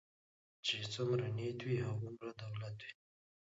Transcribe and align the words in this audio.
چی 0.65 0.77
څومره 0.93 1.25
نيت 1.37 1.59
وي 1.67 1.77
هغومره 1.87 2.29
دولت 2.41 2.77
وي. 2.83 2.91